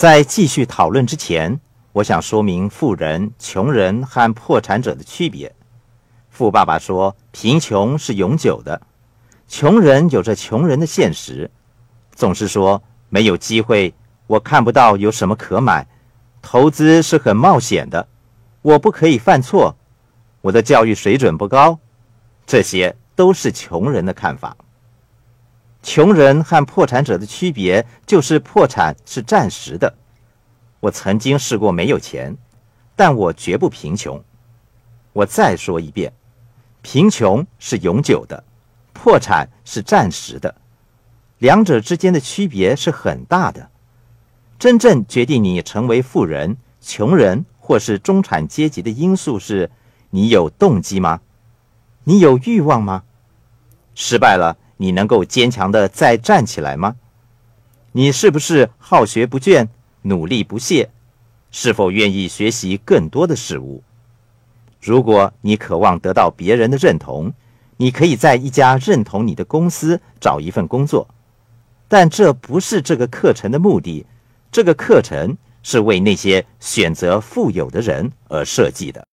[0.00, 1.60] 在继续讨论之前，
[1.92, 5.54] 我想说明富人、穷人和破产者的区别。
[6.30, 8.80] 富爸爸说，贫穷是永久的，
[9.46, 11.50] 穷人有着穷人的现实，
[12.14, 13.92] 总是说没有机会，
[14.26, 15.86] 我看不到有什么可买，
[16.40, 18.08] 投资是很冒险的，
[18.62, 19.76] 我不可以犯错，
[20.40, 21.78] 我的教育水准不高，
[22.46, 24.56] 这些都是穷人的看法。
[25.82, 29.94] 穷人和破产者的区别就是破产是暂时的。
[30.80, 32.36] 我曾经试过没有钱，
[32.96, 34.22] 但我绝不贫穷。
[35.12, 36.12] 我再说一遍，
[36.82, 38.44] 贫穷是永久的，
[38.92, 40.54] 破产是暂时的，
[41.38, 43.70] 两者之间的区别是很大的。
[44.58, 49.70] 真正决定你成为富人、穷人或是中产阶级的因素是：
[50.10, 51.20] 你有动机吗？
[52.04, 53.04] 你有欲望吗？
[53.94, 54.56] 失败了。
[54.80, 56.96] 你能够坚强的再站起来吗？
[57.92, 59.68] 你是不是好学不倦、
[60.00, 60.88] 努力不懈？
[61.50, 63.82] 是否愿意学习更多的事物？
[64.80, 67.30] 如果你渴望得到别人的认同，
[67.76, 71.06] 你可以在一家认同你的公司找一份工作，
[71.86, 74.06] 但这不是这个课程的目的。
[74.50, 79.06] 这个课程是为那些选择富有的人而设计的。